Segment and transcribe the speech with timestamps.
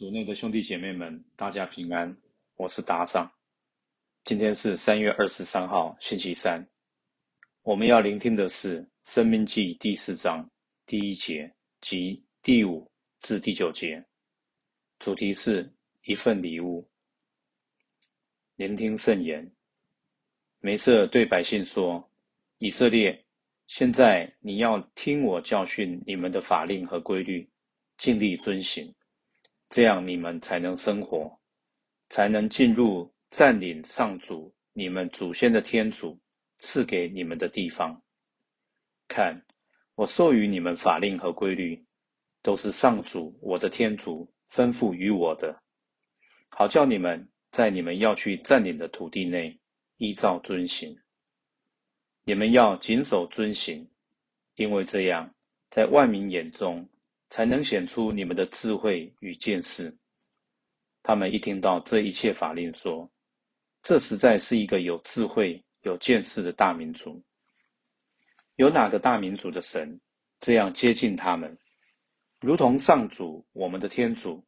[0.00, 2.16] 主内的兄弟姐妹们，大家平安，
[2.56, 3.30] 我是达尚。
[4.24, 6.66] 今天是三月二十三号，星期三。
[7.64, 10.50] 我们要聆听的是《生命记》第四章
[10.86, 12.90] 第一节及第五
[13.20, 14.02] 至第九节，
[14.98, 15.70] 主题是
[16.04, 16.88] 一份礼物。
[18.56, 19.52] 聆听圣言。
[20.60, 22.10] 梅瑟对百姓说
[22.56, 23.22] ：“以色列，
[23.66, 27.46] 现在你要听我教训你们的法令和规律，
[27.98, 28.90] 尽力遵行。”
[29.70, 31.40] 这样你们才能生活，
[32.08, 36.20] 才能进入占领上主你们祖先的天主
[36.58, 38.02] 赐给你们的地方。
[39.06, 39.40] 看，
[39.94, 41.84] 我授予你们法令和规律，
[42.42, 45.62] 都是上主我的天主吩咐于我的，
[46.48, 49.60] 好叫你们在你们要去占领的土地内
[49.98, 50.98] 依照遵行。
[52.24, 53.88] 你们要谨守遵行，
[54.56, 55.32] 因为这样
[55.70, 56.88] 在万民眼中。
[57.30, 59.96] 才能显出你们的智慧与见识。
[61.02, 63.10] 他们一听到这一切法令，说
[63.82, 67.24] ：“这实在是一个有智慧、有见识的大民族。
[68.56, 69.98] 有哪个大民族的神
[70.40, 71.56] 这样接近他们，
[72.40, 74.44] 如同上主我们的天主，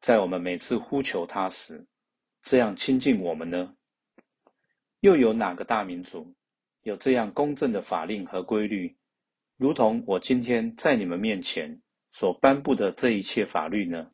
[0.00, 1.86] 在我们每次呼求他时，
[2.42, 3.76] 这样亲近我们呢？
[5.00, 6.34] 又有哪个大民族
[6.82, 8.96] 有这样公正的法令和规律，
[9.56, 11.82] 如同我今天在你们面前？”
[12.18, 14.10] 所颁布的这一切法律呢，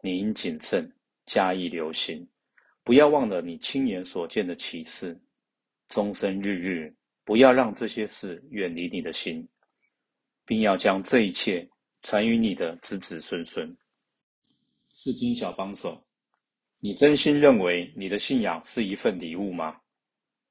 [0.00, 0.88] 你应谨慎
[1.26, 2.24] 加以留心，
[2.84, 5.20] 不要忘了你亲眼所见的启示，
[5.88, 9.44] 终身日日不要让这些事远离你的心，
[10.44, 11.68] 并要将这一切
[12.02, 13.76] 传于你的子子孙孙。
[14.92, 16.00] 是金小帮手，
[16.78, 19.80] 你真心认为你的信仰是一份礼物吗？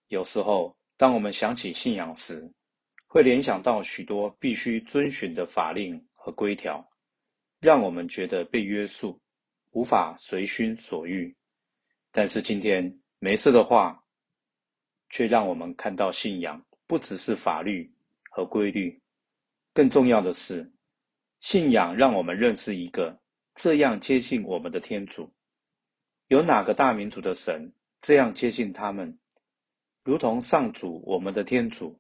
[0.10, 2.52] 有时候，当我们想起信仰时，
[3.08, 6.06] 会联想到许多必须遵循的法令。
[6.24, 6.90] 和规条，
[7.60, 9.20] 让我们觉得被约束，
[9.72, 11.36] 无法随心所欲。
[12.14, 14.06] 但是今天梅瑟的话，
[15.10, 17.94] 却让我们看到信仰不只是法律
[18.30, 19.02] 和规律，
[19.74, 20.72] 更重要的是，
[21.42, 23.20] 信仰让我们认识一个
[23.56, 25.30] 这样接近我们的天主。
[26.30, 29.20] 有哪个大民族的神这样接近他们，
[30.06, 32.00] 如同上主我们的天主，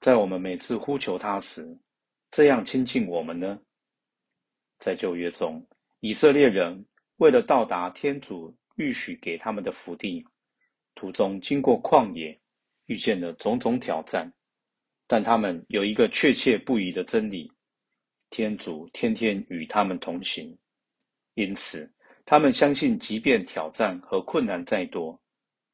[0.00, 1.78] 在我们每次呼求他时。
[2.30, 3.58] 这样亲近我们呢？
[4.78, 5.66] 在旧约中，
[6.00, 6.84] 以色列人
[7.16, 10.24] 为了到达天主预许给他们的福地，
[10.94, 12.38] 途中经过旷野，
[12.86, 14.32] 遇见了种种挑战。
[15.06, 17.50] 但他们有一个确切不疑的真理：
[18.28, 20.56] 天主天天与他们同行。
[21.34, 21.90] 因此，
[22.26, 25.18] 他们相信，即便挑战和困难再多，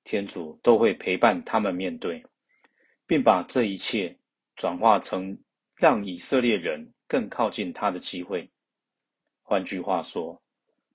[0.05, 2.25] 天主都会陪伴他们面对，
[3.07, 4.17] 并把这一切
[4.55, 5.37] 转化成。
[5.85, 8.51] 让以色列人更靠近他的机会。
[9.43, 10.43] 换句话说，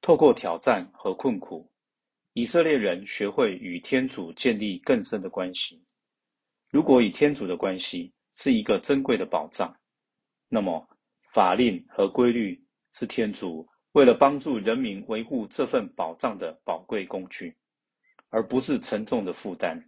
[0.02, 1.72] 透过挑战和困苦，
[2.34, 5.80] 以色列人学会与天主建立更深的关系。
[6.72, 9.72] 如果与天主的关系是一个珍贵的宝藏，
[10.48, 10.90] 那么
[11.34, 12.60] 法令和规律
[12.94, 17.56] 是天主为了帮助人民维护这份宝藏的宝贵工具，
[18.30, 19.88] 而不是沉重的负担。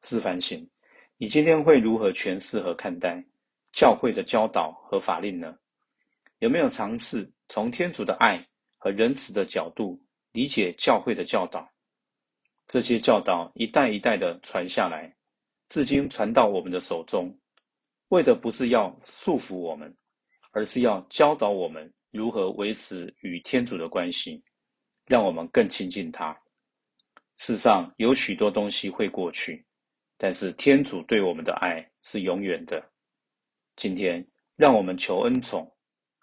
[0.00, 0.64] 自反省，
[1.16, 3.24] 你今天会如何诠释和看待？
[3.74, 5.58] 教会的教导和法令呢？
[6.38, 8.46] 有没有尝试从天主的爱
[8.78, 11.68] 和仁慈的角度理解教会的教导？
[12.68, 15.12] 这些教导一代一代的传下来，
[15.68, 17.36] 至今传到我们的手中，
[18.08, 19.92] 为的不是要束缚我们，
[20.52, 24.40] 而是要教导我们如何维持与天主的关系，
[25.06, 26.38] 让我们更亲近他。
[27.38, 29.66] 世上有许多东西会过去，
[30.16, 32.93] 但是天主对我们的爱是永远的。
[33.76, 34.24] 今天，
[34.56, 35.70] 让我们求恩宠，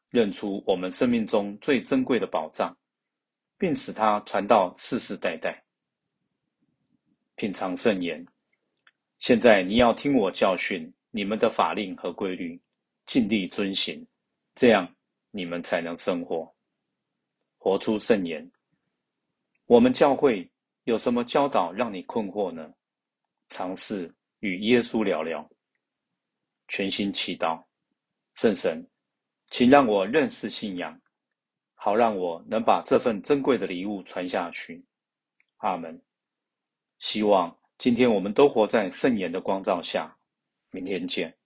[0.09, 2.75] 认出我们生命中最珍贵的宝藏，
[3.57, 5.61] 并使它传到世世代代。
[7.35, 8.25] 品尝圣言。
[9.19, 12.59] 现在你要听我教训你们的法令和规律，
[13.05, 14.05] 尽力遵行，
[14.55, 14.87] 这样
[15.29, 16.51] 你们才能生活，
[17.57, 18.49] 活出圣言。
[19.65, 20.49] 我们教会
[20.85, 22.73] 有什么教导让你困惑呢？
[23.49, 25.47] 尝试与耶稣聊聊。
[26.73, 27.61] 全心祈祷，
[28.35, 28.87] 圣神，
[29.49, 31.01] 请让我认识信仰，
[31.75, 34.85] 好让我能把这份珍贵的礼物传下去。
[35.57, 36.01] 阿门。
[36.97, 40.15] 希望今天我们都活在圣言的光照下。
[40.69, 41.40] 明天见。